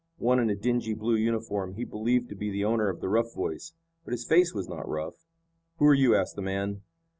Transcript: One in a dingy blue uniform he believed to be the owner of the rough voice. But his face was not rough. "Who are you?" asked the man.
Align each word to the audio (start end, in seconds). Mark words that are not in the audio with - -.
One 0.17 0.39
in 0.39 0.49
a 0.49 0.55
dingy 0.55 0.95
blue 0.95 1.13
uniform 1.13 1.75
he 1.75 1.83
believed 1.83 2.29
to 2.29 2.35
be 2.35 2.49
the 2.49 2.65
owner 2.65 2.89
of 2.89 3.01
the 3.01 3.07
rough 3.07 3.35
voice. 3.35 3.73
But 4.03 4.13
his 4.13 4.25
face 4.27 4.51
was 4.51 4.67
not 4.67 4.89
rough. 4.89 5.27
"Who 5.77 5.85
are 5.85 5.93
you?" 5.93 6.15
asked 6.15 6.35
the 6.35 6.41
man. 6.41 6.81